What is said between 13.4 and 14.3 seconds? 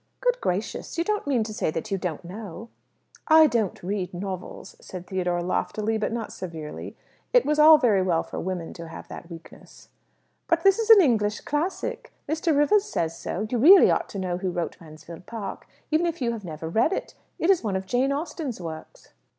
You really ought to